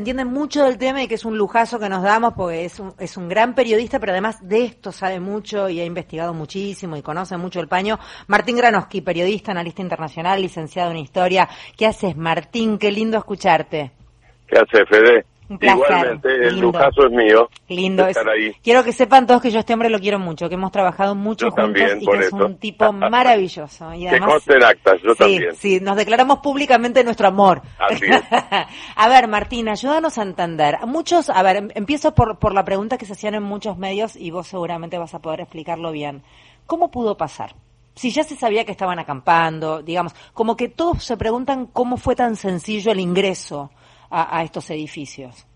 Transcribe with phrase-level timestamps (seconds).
[0.00, 2.94] Entiende mucho del tema y que es un lujazo que nos damos porque es un,
[2.98, 7.02] es un gran periodista, pero además de esto sabe mucho y ha investigado muchísimo y
[7.02, 7.98] conoce mucho el paño.
[8.26, 11.50] Martín Granoski, periodista, analista internacional, licenciado en historia.
[11.76, 12.78] ¿Qué haces, Martín?
[12.78, 13.90] Qué lindo escucharte.
[14.46, 15.26] ¿Qué haces, Fede?
[15.50, 15.78] Un placer.
[15.84, 16.62] Igualmente, el Lindo.
[16.62, 17.50] lujazo es mío.
[17.68, 18.06] Lindo.
[18.06, 18.52] estar ahí.
[18.62, 21.16] Quiero que sepan todos que yo a este hombre lo quiero mucho, que hemos trabajado
[21.16, 23.92] mucho Yo juntos también, y que es un tipo maravilloso.
[23.94, 25.54] Y además, actas, yo sí, también.
[25.56, 27.62] sí, nos declaramos públicamente nuestro amor.
[27.80, 28.22] Así es.
[28.94, 30.78] a ver, Martín, ayúdanos a entender.
[30.86, 34.14] Muchos, a ver, em- empiezo por, por la pregunta que se hacían en muchos medios
[34.14, 36.22] y vos seguramente vas a poder explicarlo bien.
[36.66, 37.56] ¿Cómo pudo pasar?
[37.96, 42.14] Si ya se sabía que estaban acampando, digamos, como que todos se preguntan cómo fue
[42.14, 43.72] tan sencillo el ingreso
[44.10, 45.46] a, a estos edificios.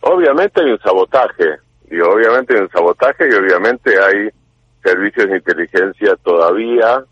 [0.00, 1.56] Obviamente hay un sabotaje,
[1.90, 4.28] digo, obviamente hay un sabotaje y obviamente hay
[4.82, 7.04] servicios de inteligencia todavía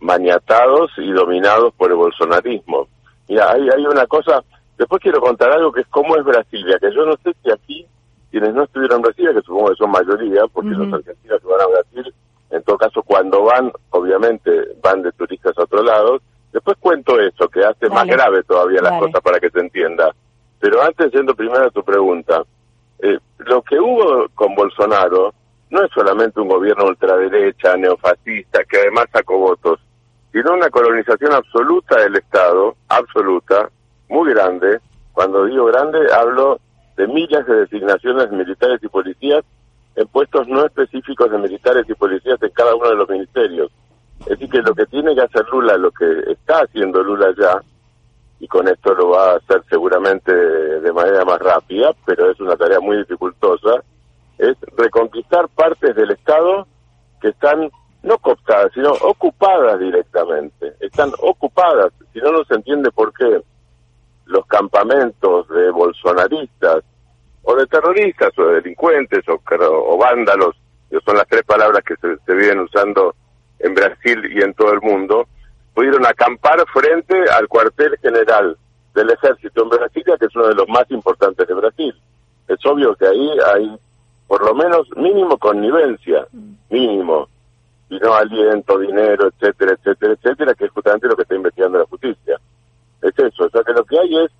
[0.00, 2.88] maniatados y dominados por el bolsonarismo.
[3.28, 4.42] Mira, hay, hay una cosa,
[4.78, 7.86] después quiero contar algo que es cómo es Brasilia, que yo no sé si aquí,
[8.30, 11.60] quienes no estuvieron en Brasilia, que supongo que son mayoría, porque los argentinos que van
[11.60, 12.14] a Brasil,
[12.50, 14.50] en todo caso cuando van, obviamente
[14.82, 18.92] van de turistas a otros lados, después cuento eso, que hace más grave todavía las
[18.92, 19.06] Dale.
[19.06, 20.14] cosas para que se entienda.
[20.58, 22.42] Pero antes, yendo primero a tu pregunta,
[22.98, 25.32] eh, lo que hubo con Bolsonaro
[25.70, 29.80] no es solamente un gobierno ultraderecha, neofascista, que además sacó votos,
[30.32, 33.70] sino una colonización absoluta del Estado, absoluta,
[34.08, 34.80] muy grande.
[35.12, 36.60] Cuando digo grande, hablo
[36.96, 39.44] de miles de designaciones militares y policías
[39.96, 43.70] en puestos no específicos de militares y policías en cada uno de los ministerios.
[44.20, 47.62] Es decir, que lo que tiene que hacer Lula, lo que está haciendo Lula ya,
[48.38, 52.56] y con esto lo va a hacer seguramente de manera más rápida, pero es una
[52.56, 53.82] tarea muy dificultosa,
[54.38, 56.66] es reconquistar partes del Estado
[57.20, 57.70] que están
[58.02, 60.74] no cooptadas, sino ocupadas directamente.
[60.80, 63.42] Están ocupadas, si no, no se entiende por qué
[64.24, 66.82] los campamentos de bolsonaristas
[67.42, 70.56] o de terroristas o de delincuentes o, o vándalos,
[71.04, 73.14] son las tres palabras que se, se vienen usando
[73.60, 75.28] en Brasil y en todo el mundo,
[75.74, 78.56] pudieron acampar frente al cuartel general
[78.94, 81.94] del ejército en Brasilia, que es uno de los más importantes de Brasil.
[82.48, 83.78] Es obvio que ahí hay,
[84.26, 86.26] por lo menos, mínimo connivencia,
[86.68, 87.28] mínimo,
[87.88, 91.86] y no aliento, dinero, etcétera, etcétera, etcétera, que es justamente lo que está investigando la
[91.86, 92.40] justicia.
[93.02, 94.30] Es eso, o sea que lo que hay es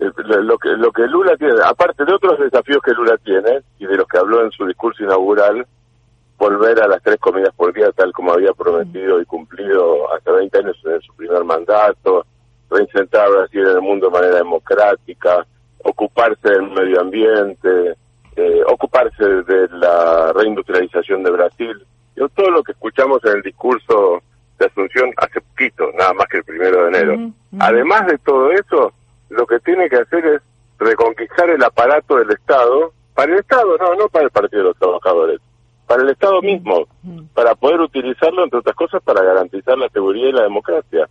[0.00, 3.86] eh, lo que lo que Lula tiene, aparte de otros desafíos que Lula tiene y
[3.86, 5.66] de los que habló en su discurso inaugural,
[6.40, 10.58] volver a las tres comidas por día tal como había prometido y cumplido hasta 20
[10.58, 12.24] años en su primer mandato,
[12.70, 15.46] reinsertar a Brasil en el mundo de manera democrática,
[15.84, 17.94] ocuparse del medio ambiente,
[18.36, 21.86] eh, ocuparse de la reindustrialización de Brasil,
[22.16, 24.22] Yo, todo lo que escuchamos en el discurso
[24.58, 27.32] de Asunción hace poquito, nada más que el primero de enero.
[27.58, 28.92] Además de todo eso,
[29.28, 30.42] lo que tiene que hacer es
[30.78, 34.78] reconquistar el aparato del Estado, para el Estado, no, no para el Partido de los
[34.78, 35.40] Trabajadores,
[35.90, 36.86] para el Estado mismo,
[37.34, 41.08] para poder utilizarlo, entre otras cosas, para garantizar la seguridad y la democracia.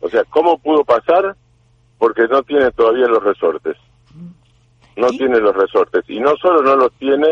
[0.00, 1.34] O sea, ¿cómo pudo pasar?
[1.98, 3.76] Porque no tiene todavía los resortes.
[4.96, 6.04] No tiene los resortes.
[6.06, 7.26] Y no solo no los tiene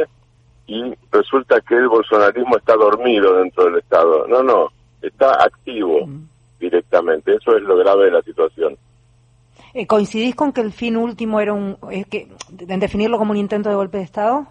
[0.66, 4.26] y resulta que el bolsonarismo está dormido dentro del Estado.
[4.26, 4.70] No, no,
[5.02, 6.08] está activo
[6.58, 7.36] directamente.
[7.36, 8.76] Eso es lo grave de la situación.
[9.72, 12.26] Eh, ¿Coincidís con que el fin último era un, es que,
[12.58, 14.48] en definirlo como un intento de golpe de Estado?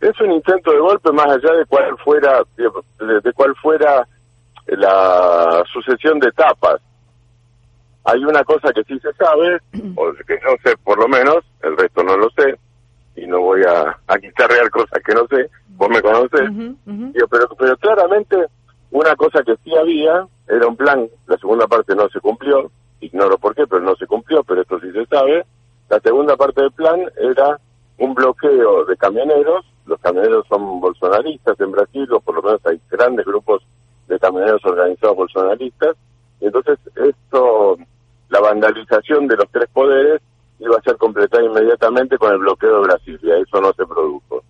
[0.00, 4.06] Es un intento de golpe más allá de cuál fuera de, de cuál fuera
[4.66, 6.80] la sucesión de etapas.
[8.04, 9.58] Hay una cosa que sí se sabe,
[9.96, 12.58] o que no sé por lo menos, el resto no lo sé,
[13.16, 17.12] y no voy a, a quitarrear cosas que no sé, vos me ujú.
[17.12, 18.36] Digo, pero, pero claramente
[18.90, 23.38] una cosa que sí había era un plan, la segunda parte no se cumplió, ignoro
[23.38, 25.44] por qué, pero no se cumplió, pero esto sí se sabe.
[25.88, 27.58] La segunda parte del plan era
[27.98, 32.80] un bloqueo de camioneros, los camioneros son bolsonaristas en Brasil, o por lo menos hay
[32.90, 33.62] grandes grupos
[34.08, 35.96] de camioneros organizados bolsonaristas,
[36.40, 37.76] y entonces esto,
[38.30, 40.22] la vandalización de los tres poderes
[40.58, 44.42] iba a ser completada inmediatamente con el bloqueo de Brasilia, eso no se produjo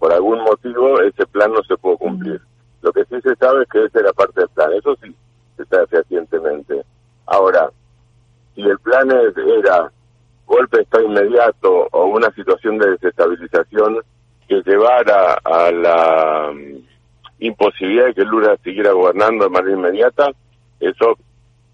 [0.00, 2.40] por algún motivo ese plan no se pudo cumplir.
[2.80, 5.14] Lo que sí se sabe es que esa era parte del plan, eso sí
[5.58, 6.82] se sabe fehacientemente.
[7.26, 7.70] Ahora,
[8.54, 9.92] si el plan era
[10.46, 13.98] golpe de Estado inmediato o una situación de desestabilización
[14.50, 16.76] que llevara a la mm,
[17.38, 20.30] imposibilidad de que Lula siguiera gobernando de manera inmediata,
[20.80, 21.16] eso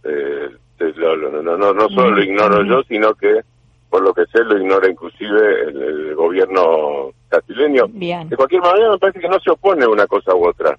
[0.05, 3.41] eh, lo- lo- no, no, no solo lo ignoro yo, sino que
[3.89, 7.87] por lo que sé lo ignora inclusive el, el gobierno brasileño.
[8.29, 10.77] De cualquier manera me parece que no se opone una cosa u otra,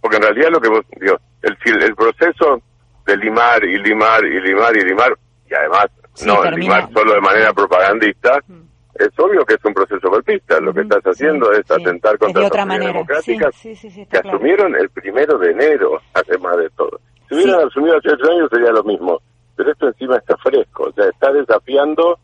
[0.00, 2.62] porque en realidad lo que vos, digo, el, el proceso
[3.06, 5.12] de limar y limar y limar y limar,
[5.50, 5.86] y además
[6.26, 8.67] no limar solo de manera propagandista, mm.
[8.98, 10.60] Es obvio que es un proceso golpista.
[10.60, 16.00] Lo que estás haciendo es atentar contra las democráticas que asumieron el primero de enero,
[16.14, 17.00] además de todo.
[17.28, 19.20] Si hubieran asumido hace ocho años sería lo mismo,
[19.54, 22.18] pero esto encima está fresco, o sea, está desafiando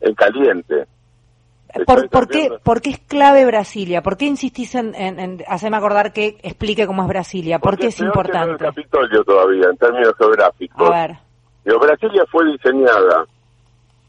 [0.00, 0.86] en caliente.
[1.86, 4.00] ¿Por, ¿por, qué, ¿Por qué es clave Brasilia?
[4.00, 7.58] ¿Por qué insistís en, en, hacerme acordar que explique cómo es Brasilia?
[7.58, 8.52] ¿Por qué es importante?
[8.52, 10.88] el Capitolio todavía, en términos geográficos.
[10.88, 11.16] A ver.
[11.64, 13.26] Brasilia fue diseñada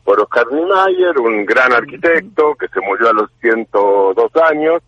[0.05, 4.81] por Oscar Niemeyer, un gran arquitecto que se murió a los 102 años,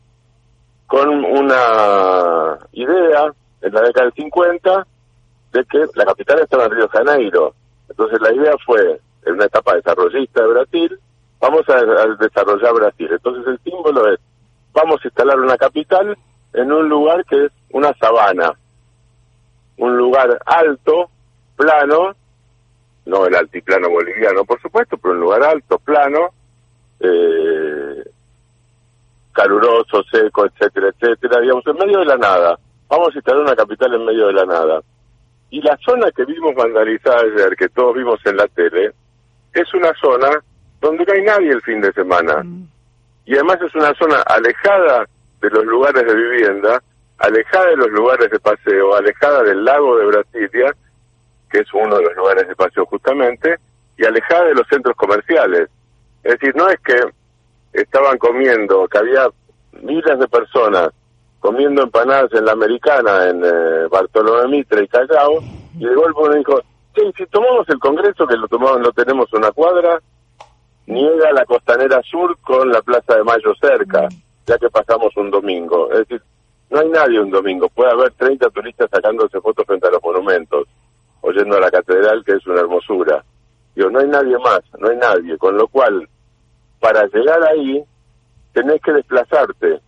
[0.85, 4.87] con una idea en la década del 50
[5.53, 7.53] de que la capital estaba en Río Janeiro.
[7.89, 10.99] Entonces la idea fue, en una etapa desarrollista de Brasil,
[11.39, 11.83] vamos a,
[12.23, 13.09] desarrollar Brasil.
[13.11, 14.19] Entonces el símbolo es,
[14.71, 16.15] vamos a instalar una capital
[16.53, 18.53] en un lugar que es una sabana,
[19.77, 21.09] un lugar alto,
[21.55, 22.15] plano,
[23.07, 26.29] no el altiplano boliviano, por supuesto, pero un lugar alto, plano,
[26.99, 28.03] eh,
[29.33, 32.59] caluroso, seco, etcétera, etcétera, digamos, en medio de la nada.
[32.89, 34.81] Vamos a instalar una capital en medio de la nada.
[35.49, 38.91] Y la zona que vimos vandalizada ayer, que todos vimos en la tele,
[39.53, 40.29] es una zona
[40.81, 42.43] donde no hay nadie el fin de semana.
[42.43, 42.67] Mm.
[43.25, 45.05] Y además es una zona alejada
[45.41, 46.81] de los lugares de vivienda,
[47.19, 50.75] alejada de los lugares de paseo, alejada del lago de Brasilia,
[51.49, 53.57] que es uno de los lugares de paseo justamente,
[53.97, 55.69] y alejada de los centros comerciales.
[56.23, 56.99] Es decir, no es que
[57.73, 59.27] estaban comiendo, que había
[59.81, 60.89] miles de personas
[61.39, 65.39] comiendo empanadas en la americana, en eh, Bartolomé Mitre y Callao,
[65.77, 66.61] y de golpe uno dijo,
[66.95, 70.01] sí, si tomamos el Congreso, que lo tomamos, lo tenemos una cuadra,
[70.87, 74.07] niega la costanera sur con la Plaza de Mayo cerca,
[74.45, 75.91] ya que pasamos un domingo.
[75.91, 76.21] Es decir,
[76.69, 80.67] no hay nadie un domingo, puede haber 30 turistas sacándose fotos frente a los monumentos,
[81.27, 83.23] oyendo a la catedral, que es una hermosura.
[83.75, 86.07] Digo, no hay nadie más, no hay nadie, con lo cual,
[86.79, 87.83] para llegar ahí,
[88.53, 89.79] tenés que desplazarte,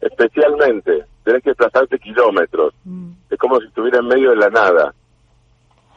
[0.00, 2.72] especialmente, tenés que desplazarte kilómetros.
[2.84, 3.10] Mm.
[3.30, 4.94] Es como si estuviera en medio de la nada.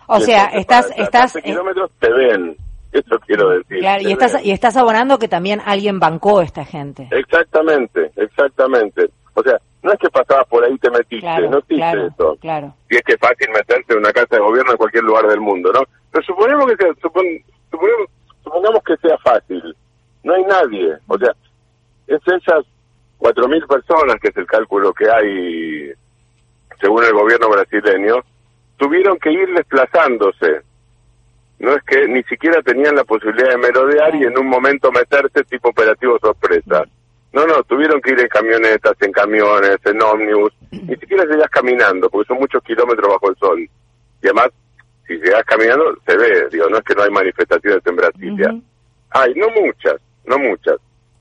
[0.07, 0.91] O sea, estás...
[0.97, 2.57] estás eh, kilómetros te ven,
[2.91, 3.83] eso quiero decir.
[4.01, 7.07] y estás, y estás abonando que también alguien bancó a esta gente.
[7.11, 9.11] Exactamente, exactamente.
[9.37, 12.35] O sea, no es que pasabas por ahí y te metiste, no existe eso.
[12.41, 12.73] Claro.
[12.89, 15.39] Y es que es fácil meterse en una casa de gobierno en cualquier lugar del
[15.39, 15.81] mundo, ¿no?
[16.11, 16.91] Pero suponemos que sea,
[18.41, 19.75] supongamos que sea fácil.
[20.23, 20.97] No hay nadie.
[21.05, 21.35] O sea,
[22.07, 22.65] es esas
[23.19, 25.93] cuatro mil personas, que es el cálculo que hay
[26.81, 28.15] según el gobierno brasileño,
[28.77, 30.61] tuvieron que ir desplazándose.
[31.59, 35.43] No es que ni siquiera tenían la posibilidad de merodear y en un momento meterse
[35.43, 36.85] tipo operativo sorpresa.
[37.37, 40.51] No, no, tuvieron que ir en camionetas, en camiones, en ómnibus.
[40.71, 43.59] Ni siquiera llegas caminando, porque son muchos kilómetros bajo el sol.
[43.59, 44.49] Y además,
[45.05, 48.55] si llegas caminando, se ve, digo, no es que no hay manifestaciones en Brasilia.
[49.11, 50.77] Hay, no muchas, no muchas.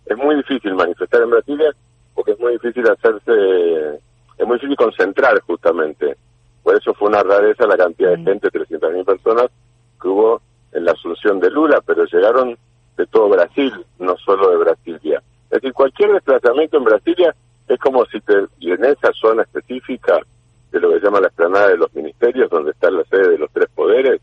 [0.07, 1.71] Es muy difícil manifestar en Brasilia
[2.15, 4.01] porque es muy difícil hacerse,
[4.39, 6.17] es muy difícil concentrar justamente.
[6.63, 9.49] Por eso fue una rareza la cantidad de gente, 300.000 personas,
[10.01, 10.41] que hubo
[10.73, 12.57] en la asunción de Lula, pero llegaron
[12.97, 15.23] de todo Brasil, no solo de Brasilia.
[15.51, 17.35] Es decir, cualquier desplazamiento en Brasilia
[17.69, 20.21] es como si te, y en esa zona específica
[20.71, 23.51] de lo que llama la explanada de los ministerios, donde está la sede de los
[23.51, 24.21] tres poderes,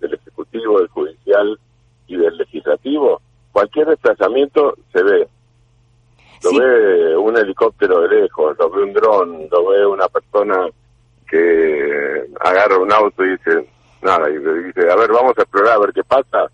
[0.00, 1.58] del Ejecutivo, del Judicial
[2.06, 3.20] y del Legislativo,
[3.52, 5.28] cualquier desplazamiento se ve.
[6.42, 10.68] Lo ve un helicóptero de lejos, lo ve un dron, lo ve una persona
[11.26, 13.66] que agarra un auto y dice,
[14.02, 16.50] nada, y dice, a ver, vamos a explorar, a ver qué pasa.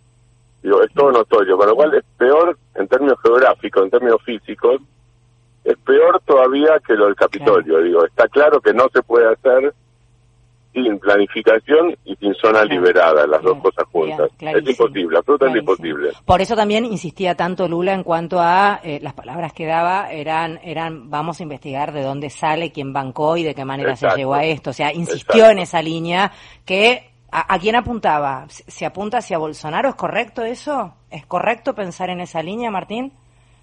[0.62, 4.80] Digo, es todo notorio, con lo cual es peor en términos geográficos, en términos físicos,
[5.64, 7.82] es peor todavía que lo del Capitolio.
[7.82, 9.74] Digo, está claro que no se puede hacer
[10.72, 14.30] sin planificación y sin zona liberada, las dos cosas juntas.
[14.38, 16.10] es imposible, absolutamente imposible.
[16.24, 20.60] Por eso también insistía tanto Lula en cuanto a eh, las palabras que daba eran
[20.62, 24.34] eran vamos a investigar de dónde sale, quién bancó y de qué manera se llegó
[24.34, 24.70] a esto.
[24.70, 26.32] O sea, insistió en esa línea
[26.64, 28.46] que ¿A, quién apuntaba?
[28.48, 29.90] ¿Se apunta hacia Bolsonaro?
[29.90, 30.94] ¿Es correcto eso?
[31.12, 33.12] ¿Es correcto pensar en esa línea, Martín?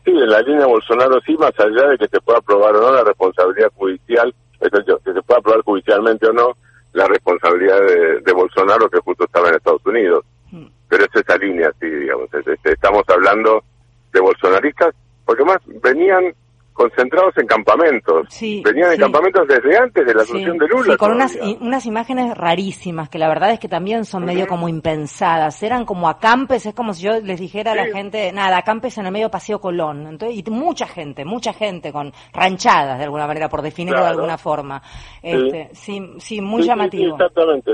[0.06, 2.94] Sí, en la línea Bolsonaro sí, más allá de que se pueda aprobar o no
[2.94, 6.54] la responsabilidad judicial, es decir, que se pueda aprobar judicialmente o no
[6.98, 7.80] la responsabilidad
[8.26, 10.26] de, Bolsonaro que justo estaba en Estados Unidos.
[10.52, 10.66] Mm.
[10.90, 12.28] Pero es esa línea, sí, digamos.
[12.64, 13.64] estamos hablando
[14.12, 16.34] de bolsonaristas, porque más venían
[16.78, 18.28] concentrados en campamentos.
[18.40, 20.92] Venían en campamentos desde antes de la asunción de Lula.
[20.92, 24.70] Sí, con unas, unas imágenes rarísimas, que la verdad es que también son medio como
[24.70, 25.62] impensadas.
[25.64, 29.08] Eran como acampes, es como si yo les dijera a la gente, nada, acampes en
[29.08, 30.06] el medio Paseo Colón.
[30.06, 34.38] Entonces, y mucha gente, mucha gente con ranchadas de alguna manera, por definirlo de alguna
[34.38, 34.82] forma.
[35.24, 37.16] Este, sí, sí, muy llamativo.
[37.16, 37.72] exactamente.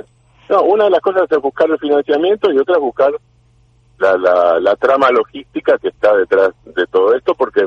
[0.49, 3.11] No, una de las cosas es buscar el financiamiento y otra es buscar
[3.99, 7.65] la, la, la trama logística que está detrás de todo esto, porque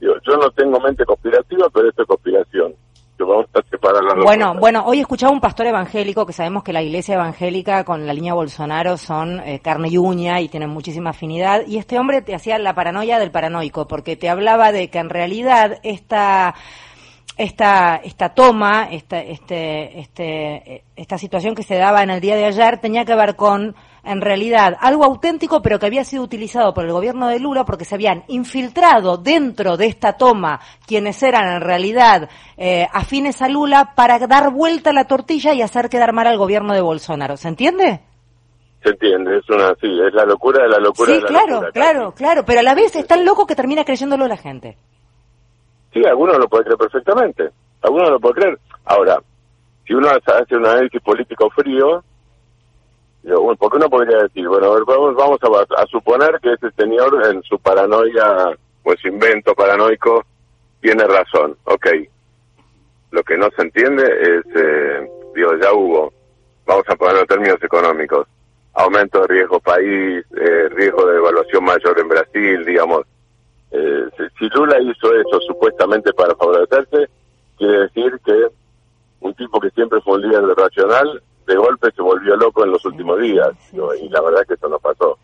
[0.00, 2.74] yo, yo no tengo mente conspirativa, pero esto es conspiración.
[3.18, 4.60] Yo vamos a separar las dos Bueno, cosas.
[4.60, 8.32] bueno, hoy escuchaba un pastor evangélico que sabemos que la iglesia evangélica con la línea
[8.32, 11.66] Bolsonaro son eh, carne y uña y tienen muchísima afinidad.
[11.66, 15.10] Y este hombre te hacía la paranoia del paranoico, porque te hablaba de que en
[15.10, 16.54] realidad esta
[17.36, 22.36] esta esta toma, esta este este eh, esta situación que se daba en el día
[22.36, 26.72] de ayer tenía que ver con en realidad algo auténtico, pero que había sido utilizado
[26.74, 31.48] por el gobierno de Lula porque se habían infiltrado dentro de esta toma quienes eran
[31.56, 36.12] en realidad eh, afines a Lula para dar vuelta a la tortilla y hacer quedar
[36.12, 37.36] mal al gobierno de Bolsonaro.
[37.36, 38.00] ¿Se entiende?
[38.82, 41.52] Se entiende, es una, sí, es la locura de la locura Sí, de la claro,
[41.52, 42.16] locura, claro, casi.
[42.24, 44.78] claro, pero a la vez es tan loco que termina creyéndolo la gente.
[45.92, 47.50] Sí, algunos lo puede creer perfectamente.
[47.82, 48.58] Algunos lo puede creer.
[48.86, 49.18] Ahora,
[49.86, 52.02] si uno hace un análisis político frío,
[53.22, 54.48] digo, bueno, ¿por qué uno podría decir?
[54.48, 58.96] Bueno, a ver, vamos, vamos a, a suponer que ese señor en su paranoia o
[58.96, 60.24] su invento paranoico
[60.80, 61.56] tiene razón.
[61.64, 61.86] Ok.
[63.10, 66.12] Lo que no se entiende es, eh, digo, ya hubo,
[66.64, 68.26] vamos a ponerlo en términos económicos,
[68.74, 73.02] aumento de riesgo país, eh, riesgo de evaluación mayor en Brasil, digamos,
[73.72, 74.04] eh,
[74.38, 77.08] si Lula hizo eso supuestamente para favorecerse,
[77.58, 78.46] quiere decir que
[79.20, 82.84] un tipo que siempre fue un líder racional, de golpe se volvió loco en los
[82.84, 83.50] últimos días.
[83.72, 85.18] Y la verdad que eso no pasó.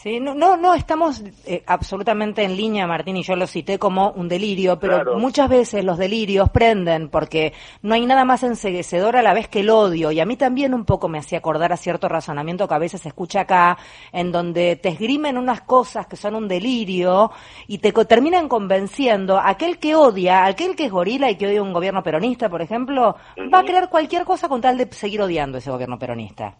[0.00, 4.12] Sí, no, no, no estamos eh, absolutamente en línea, Martín, y yo lo cité como
[4.12, 5.18] un delirio, pero Claro.
[5.18, 7.52] muchas veces los delirios prenden porque
[7.82, 10.72] no hay nada más enseguecedor a la vez que el odio, y a mí también
[10.72, 13.76] un poco me hacía acordar a cierto razonamiento que a veces se escucha acá,
[14.12, 17.32] en donde te esgrimen unas cosas que son un delirio
[17.66, 21.60] y te co- terminan convenciendo, aquel que odia, aquel que es gorila y que odia
[21.60, 23.16] un gobierno peronista, por ejemplo,
[23.52, 26.54] va a creer cualquier cosa con tal de seguir odiando ese gobierno peronista.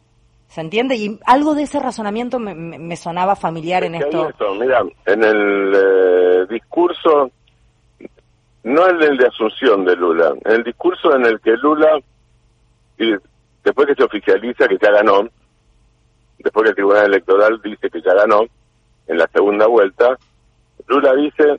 [0.48, 0.96] ¿Se entiende?
[0.96, 4.54] Y algo de ese razonamiento me, me- me sonaba familiar en Es esto.
[4.54, 7.30] mira, en el eh, discurso,
[8.64, 11.98] no el del de Asunción de Lula, en el discurso en el que Lula,
[12.98, 13.12] y
[13.62, 15.28] después que se oficializa que ya ganó,
[16.38, 18.40] después que el Tribunal Electoral dice que ya ganó,
[19.06, 20.16] en la segunda vuelta,
[20.86, 21.58] Lula dice,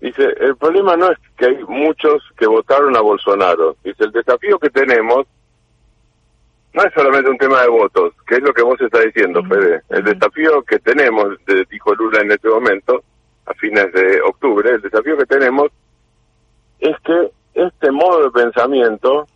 [0.00, 4.58] dice, el problema no es que hay muchos que votaron a Bolsonaro, dice, el desafío
[4.58, 5.26] que tenemos
[6.74, 9.82] no es solamente un tema de votos, que es lo que vos estás diciendo, Fede.
[9.90, 11.28] El desafío que tenemos,
[11.70, 13.02] dijo Lula en este momento,
[13.46, 15.68] a fines de octubre, el desafío que tenemos
[16.80, 19.26] es que este modo de pensamiento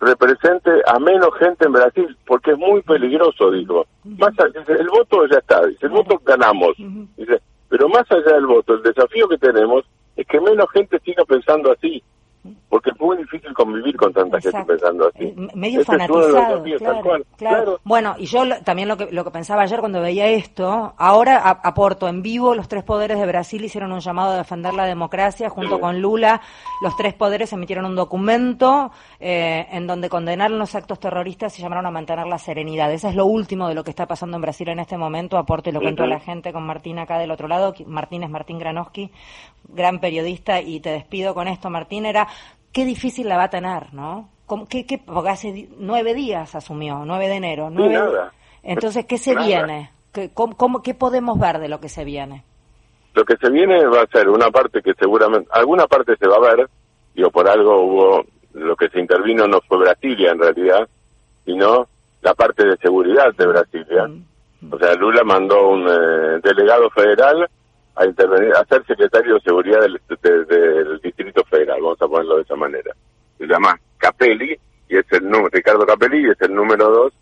[0.00, 3.86] represente a menos gente en Brasil, porque es muy peligroso, digo.
[4.04, 6.74] Más allá- dice, el voto ya está, dice, el voto ganamos.
[7.16, 9.84] Dice, pero más allá del voto, el desafío que tenemos
[10.16, 12.02] es que menos gente siga pensando así,
[12.68, 15.24] porque es muy difícil convivir con tanta gente pensando así.
[15.24, 17.80] Eh, medio Ese es uno de los fanatizado, desafíos, claro.
[17.84, 21.38] Bueno, y yo lo- también lo que, lo que pensaba ayer cuando veía esto, ahora
[21.38, 25.48] aporto en vivo, los tres poderes de Brasil hicieron un llamado a defender la democracia
[25.48, 25.80] junto Sí.
[25.80, 26.40] con Lula.
[26.82, 31.86] Los tres poderes emitieron un documento eh, en donde condenaron los actos terroristas y llamaron
[31.86, 32.92] a mantener la serenidad.
[32.92, 35.38] Eso es lo último de lo que está pasando en Brasil en este momento.
[35.38, 37.74] Aporto y lo cuento a la gente con Martín acá del otro lado.
[37.86, 39.10] Martín es Martín Granowski,
[39.68, 42.06] gran periodista, y te despido con esto, Martín.
[42.06, 42.28] Era
[42.76, 44.28] qué difícil la va a tener, ¿no?
[44.44, 47.70] ¿Cómo- qué, qué- porque hace nueve días asumió, 9 de enero.
[47.70, 48.32] Nueve, nada.
[48.62, 49.46] Entonces, ¿qué se Nada.
[49.46, 49.90] viene?
[50.12, 52.44] ¿Qué, cómo, cómo- ¿Qué podemos ver de lo que se viene?
[53.14, 56.36] Lo que se viene va a ser una parte que seguramente, alguna parte se va
[56.36, 56.68] a ver,
[57.14, 60.86] digo, por algo hubo, lo que se intervino no fue Brasilia en realidad,
[61.46, 61.88] sino
[62.20, 64.06] la parte de seguridad de Brasilia.
[64.06, 64.72] Mm.
[64.74, 67.48] O sea, Lula mandó un eh, delegado federal
[67.96, 72.42] a intervenir, a ser secretario de seguridad del, de- Distrito Federal, vamos a ponerlo de
[72.42, 72.92] esa manera.
[73.38, 74.56] Se llama Capelli,
[74.88, 77.12] y es el número, Ricardo Capelli, y es el número dos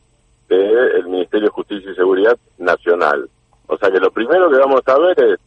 [0.48, 3.28] del Ministerio de Justicia y Seguridad Nacional.
[3.66, 5.40] O sea que lo primero que vamos a ver es,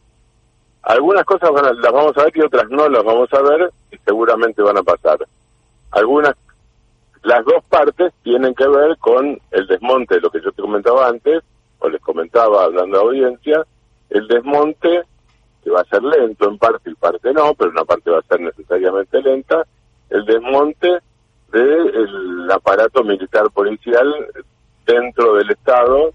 [0.83, 3.69] algunas cosas van a- las vamos a ver y otras no las vamos a ver
[3.91, 5.19] y seguramente van a pasar.
[5.91, 6.35] Algunas,
[7.23, 11.07] las dos partes tienen que ver con el desmonte de lo que yo te comentaba
[11.09, 11.43] antes,
[11.79, 13.63] o les comentaba hablando de audiencia,
[14.09, 15.03] el desmonte
[15.69, 18.39] va a ser lento en parte y parte no, pero una parte va a ser
[18.41, 19.63] necesariamente lenta,
[20.09, 20.99] el desmonte
[21.51, 24.07] del aparato militar policial
[24.85, 26.11] dentro del Estado,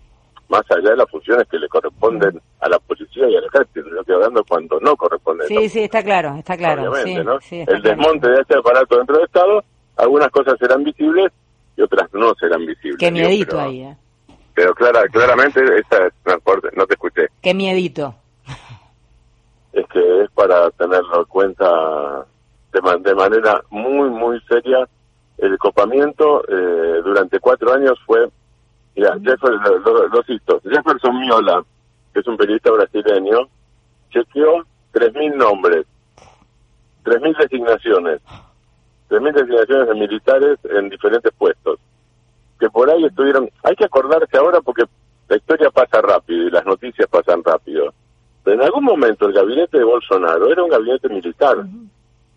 [0.49, 4.00] más allá de las funciones que le corresponden a la policía y al ejército, no
[4.00, 5.49] estoy hablando cuando no corresponden.
[5.49, 6.90] Sí, sí, está claro, está claro.
[6.90, 7.40] obviamente, sí, ¿no?
[7.40, 7.97] sí, está el claro.
[7.97, 9.64] desmonte de este aparato dentro del Estado,
[9.97, 11.32] algunas cosas serán visibles
[11.76, 12.99] y otras no serán visibles.
[12.99, 13.97] Qué miedito ahí, ¿eh?
[14.54, 18.14] Pero clara, claramente, esta es una parte- no te escuché, Qué miedito.
[19.73, 22.26] Es que es para tenerlo en cuenta
[22.73, 24.87] de, man- de manera muy, muy seria.
[25.38, 28.29] El copamiento eh, durante cuatro años fue,
[28.95, 30.62] mira, Jeffer- lo- lo- los hitos.
[30.62, 31.64] Jefferson Miola,
[32.12, 33.49] que es un periodista brasileño,
[34.11, 35.87] chequeó 3.000 nombres,
[37.05, 38.21] 3.000 designaciones,
[39.09, 41.79] 3.000 designaciones de militares en diferentes puestos,
[42.61, 43.49] que por ahí estuvieron...
[43.64, 44.85] Hay que acordarse ahora porque
[45.29, 47.93] la historia pasa rápido y las noticias pasan rápido.
[48.44, 51.58] En algún momento el gabinete de Bolsonaro era un gabinete militar.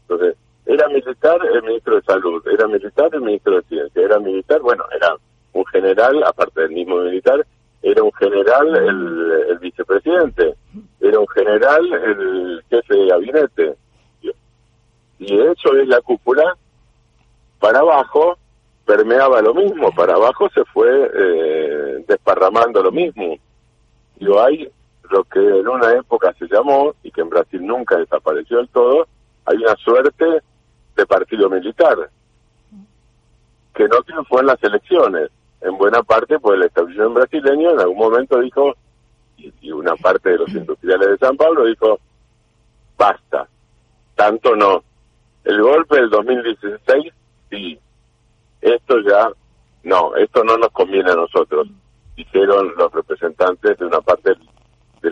[0.02, 0.36] Entonces,
[0.66, 4.84] era militar el ministro de Salud, era militar el ministro de Ciencia, era militar, bueno,
[4.96, 5.16] era
[5.54, 7.46] un general, aparte del mismo militar,
[7.82, 10.56] era un general el, vicepresidente,
[11.00, 13.76] era un general el jefe de gabinete.
[15.20, 16.58] Y eso es la cúpula.
[17.60, 18.38] Para abajo
[18.86, 23.38] permeaba lo mismo, para abajo se fue eh, desparramando lo mismo.
[24.20, 24.70] Y hay
[25.10, 29.08] lo que en una época se llamó, y que en Brasil nunca desapareció del todo,
[29.46, 30.26] hay una suerte
[30.96, 32.10] de partido militar,
[33.74, 35.30] que no triunfó en las elecciones,
[35.62, 38.76] en buena parte por el establecimiento brasileño en algún momento dijo,
[39.38, 42.00] y, una parte de los industriales de San Pablo dijo,
[42.98, 43.48] basta,
[44.16, 44.84] tanto no.
[45.44, 47.14] El golpe del 2016,
[47.50, 47.80] sí,
[48.62, 49.30] esto ya,
[49.84, 51.68] no, esto no nos conviene a nosotros,
[52.16, 54.40] dijeron los representantes de una parte del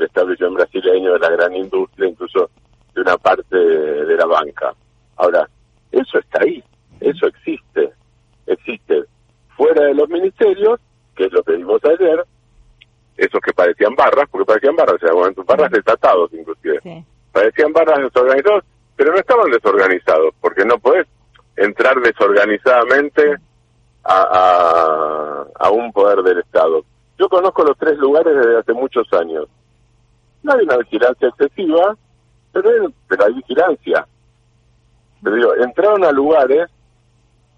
[0.01, 2.49] establecimiento brasileño, de la gran industria, incluso
[2.95, 4.73] de una parte de la banca.
[5.17, 5.47] Ahora,
[5.91, 6.63] eso está ahí,
[6.99, 7.93] eso existe,
[8.47, 9.03] existe
[9.55, 10.79] fuera de los ministerios,
[11.15, 12.25] que es lo que vimos ayer,
[13.17, 18.63] esos que parecían barras, porque parecían barras, en barras desatados inclusive, parecían barras desorganizados,
[18.95, 21.07] pero no estaban desorganizados, porque no puedes
[21.55, 23.37] entrar desorganizadamente
[24.03, 26.83] a, a, un poder del Estado.
[27.17, 29.47] Yo conozco los tres lugares desde hace muchos años.
[30.43, 31.97] No hay una vigilancia excesiva,
[32.51, 34.07] pero hay, pero hay vigilancia.
[35.23, 36.69] Pero digo, entraron a lugares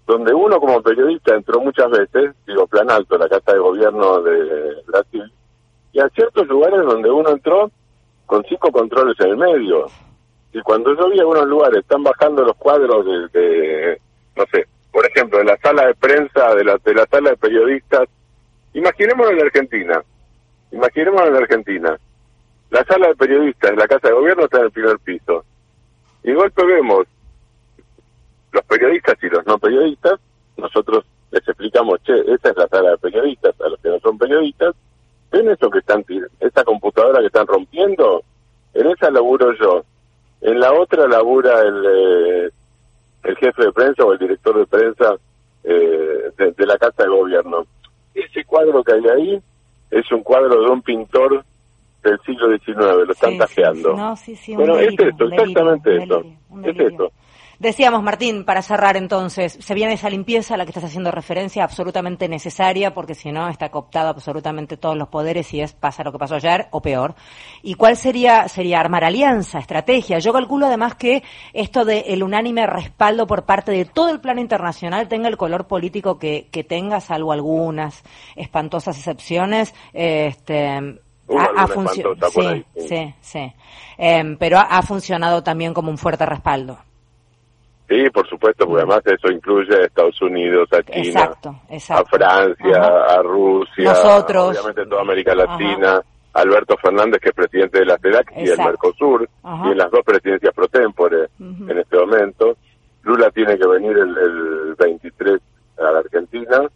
[0.06, 4.82] donde uno como periodista entró muchas veces, digo, Plan Alto, la Casa de Gobierno de
[4.86, 5.32] Brasil,
[5.92, 7.70] y a ciertos lugares donde uno entró
[8.24, 9.86] con cinco controles en el medio.
[10.52, 14.00] Y cuando yo vi algunos lugares, están bajando los cuadros de,
[14.36, 17.36] no sé, por ejemplo, de la sala de prensa, de la, de la sala de
[17.36, 18.08] periodistas,
[18.74, 20.02] imaginemos en Argentina,
[20.70, 21.98] imaginemos en Argentina,
[22.70, 25.44] la sala de periodistas de la Casa de Gobierno está en el primer piso.
[26.22, 27.06] Y de vemos
[28.52, 30.18] los periodistas y los no periodistas,
[30.56, 34.18] nosotros les explicamos, che, esta es la sala de periodistas, a los que no son
[34.18, 34.74] periodistas,
[35.30, 36.04] ven eso que están,
[36.40, 38.22] esta computadora que están rompiendo,
[38.74, 39.84] en esa laburo yo,
[40.40, 42.50] en la otra labura el, eh,
[43.24, 45.16] el jefe de prensa o el director de prensa
[45.64, 47.66] eh, de, la Casa de Gobierno.
[48.14, 49.42] Ese cuadro que hay ahí
[49.90, 51.44] es un cuadro de un pintor
[52.10, 53.94] del siglo XIX, lo están tajeando.
[53.94, 56.22] bueno, es esto, exactamente eso.
[56.64, 57.12] Es esto.
[57.58, 61.64] Decíamos, Martín, para cerrar entonces, se viene esa limpieza a la que estás haciendo referencia,
[61.64, 66.12] absolutamente necesaria, porque si no está cooptado absolutamente todos los poderes y es pasa lo
[66.12, 67.14] que pasó ayer o peor.
[67.62, 70.18] ¿Y cuál sería, sería armar alianza, estrategia?
[70.18, 71.22] Yo calculo además que
[71.54, 76.18] esto del unánime respaldo por parte de todo el plano internacional tenga el color político
[76.18, 82.30] que, que tenga, salvo algunas espantosas excepciones, este, ha, funcionado.
[82.30, 83.52] Sí, sí, sí,
[83.98, 86.78] em, pero ha funcionado también como un fuerte respaldo.
[87.88, 91.30] Sí, por supuesto, porque además eso incluye a Estados Unidos, a China,
[91.90, 94.58] a Francia, a Rusia, Nosotros.
[94.58, 96.00] obviamente toda América Latina,
[96.32, 100.00] Alberto Fernández, que es presidente de la CEDAC y el Mercosur, y en las dos
[100.04, 102.56] presidencias pro tempore en este momento.
[103.04, 105.40] Lula tiene que venir el, el 23
[105.78, 106.68] a la Argentina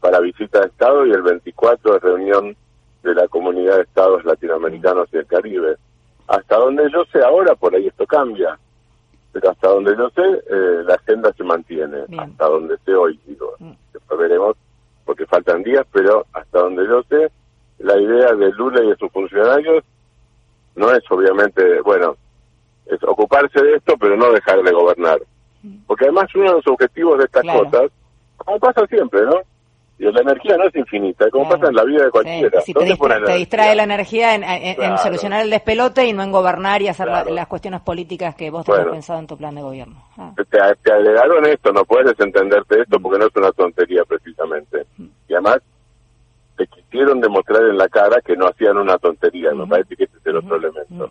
[0.00, 2.56] para visita de Estado y el 24 de reunión
[3.02, 5.76] de la Comunidad de Estados Latinoamericanos y el Caribe.
[6.28, 8.58] Hasta donde yo sé ahora, por ahí esto cambia
[9.36, 13.52] pero hasta donde yo sé, eh, la agenda se mantiene, hasta donde sé hoy, digo,
[13.58, 13.72] mm.
[13.92, 14.56] después veremos,
[15.04, 17.30] porque faltan días, pero hasta donde yo sé,
[17.80, 19.84] la idea de Lula y de sus funcionarios
[20.74, 22.16] no es obviamente, bueno,
[22.86, 25.20] es ocuparse de esto, pero no dejar de gobernar.
[25.62, 25.80] Mm.
[25.86, 27.90] Porque además uno de los objetivos de estas cosas,
[28.38, 29.42] como pasa siempre, ¿no?
[29.98, 32.60] La energía no es infinita, como pasa en la vida de cualquiera.
[32.60, 37.08] Si te, distrae, la energía en, solucionar el despelote y no en gobernar y hacer
[37.08, 40.02] las cuestiones políticas que vos tenés pensado en tu plan de gobierno.
[40.18, 40.32] Ah.
[40.50, 44.84] Te, agregaron esto, no puedes entenderte esto porque no es una tontería precisamente.
[44.98, 45.06] Mm.
[45.28, 45.60] Y además
[46.56, 50.16] te quisieron demostrar en la cara que no hacían una tontería, me parece que ese
[50.18, 51.10] es el otro elemento.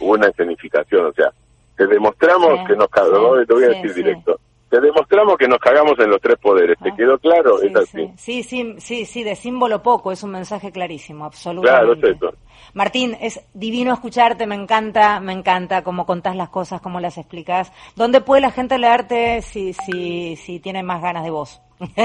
[0.00, 1.30] Hubo una escenificación, o sea,
[1.76, 4.38] te demostramos que nos cagó, te voy a decir directo,
[4.76, 6.78] te demostramos que nos cagamos en los tres poderes.
[6.78, 7.58] ¿Te ah, quedó claro?
[7.58, 8.12] Sí, es así.
[8.16, 8.42] Sí.
[8.42, 12.00] sí, sí, sí, de símbolo poco, es un mensaje clarísimo, absolutamente.
[12.00, 12.38] Claro, es eso.
[12.74, 17.72] Martín, es divino escucharte, me encanta, me encanta cómo contás las cosas, cómo las explicas.
[17.94, 21.62] ¿Dónde puede la gente leerte si, si, si tiene más ganas de vos?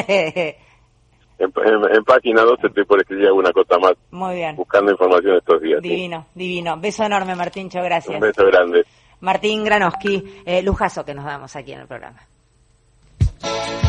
[1.40, 3.94] en, página 12 estoy por escribir alguna cosa más.
[4.12, 4.56] Muy bien.
[4.56, 5.82] Buscando información estos días.
[5.82, 6.78] Divino, divino.
[6.80, 8.16] Beso enorme, Martín, muchas gracias.
[8.16, 8.86] Un beso grande.
[9.20, 12.31] Martín Granoski, eh, lujazo que nos damos aquí en el programa.
[13.44, 13.81] Thank you.